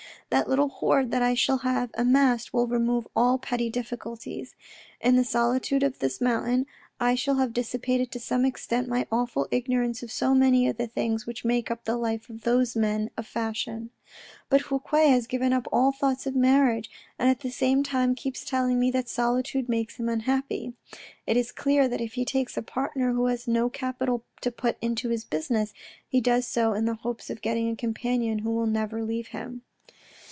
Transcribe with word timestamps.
The 0.31 0.45
little 0.47 0.69
hoard 0.69 1.11
that 1.11 1.21
I 1.21 1.33
shall 1.33 1.57
have 1.57 1.89
amassed 1.93 2.53
will 2.53 2.65
remove 2.65 3.05
all 3.17 3.37
petty 3.37 3.69
difficulties. 3.69 4.55
In 5.01 5.17
the 5.17 5.25
solitude 5.25 5.83
of 5.83 5.99
this 5.99 6.21
mountain 6.21 6.67
I 7.01 7.15
shall 7.15 7.35
have 7.35 7.51
dissipated 7.51 8.11
to 8.11 8.19
some 8.21 8.45
extent 8.45 8.87
my 8.87 9.05
awful 9.11 9.49
ignorance 9.51 10.01
of 10.03 10.09
so 10.09 10.33
many 10.33 10.69
of 10.69 10.77
the 10.77 10.87
things 10.87 11.25
which 11.25 11.43
make 11.43 11.69
up 11.69 11.83
the 11.83 11.97
life 11.97 12.29
of 12.29 12.47
all 12.47 12.53
those 12.53 12.77
men 12.77 13.09
of 13.17 13.27
fashion. 13.27 13.89
But 14.47 14.61
Fouque 14.61 14.95
has 15.09 15.27
given 15.27 15.51
up 15.51 15.67
all 15.69 15.91
thoughts 15.91 16.25
of 16.25 16.33
marriage, 16.33 16.89
a<nd 17.19 17.29
at 17.29 17.39
the 17.41 17.51
same 17.51 17.83
time 17.83 18.15
keeps 18.15 18.45
telling 18.45 18.79
me 18.79 18.89
that 18.91 19.09
solitude 19.09 19.67
makes 19.67 19.97
him 19.99 20.07
unhappy. 20.07 20.71
It 21.27 21.35
is 21.35 21.51
clear 21.51 21.89
that 21.89 21.99
if 21.99 22.13
he 22.13 22.23
takes 22.23 22.55
a 22.55 22.61
partner 22.61 23.11
who 23.11 23.25
has 23.25 23.49
no 23.49 23.67
capital 23.69 24.23
to 24.39 24.49
put 24.49 24.77
into 24.81 25.09
his 25.09 25.25
business, 25.25 25.73
he 26.07 26.21
does 26.21 26.47
so 26.47 26.71
in 26.73 26.85
the 26.85 26.95
hopes 26.95 27.29
of 27.29 27.41
getting 27.41 27.69
a 27.69 27.75
companion 27.75 28.39
who 28.39 28.51
will 28.51 28.65
never 28.65 29.03
leave 29.03 29.27
him." 29.27 29.63